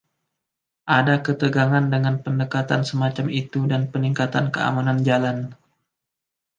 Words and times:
Ada 0.99 1.15
ketegangan 1.25 1.85
dengan 1.93 2.15
pendekatan 2.25 2.81
semacam 2.89 3.25
itu 3.41 3.61
dan 3.71 3.81
peningkatan 3.91 4.45
keamanan 4.55 4.99
jalan. 5.07 5.37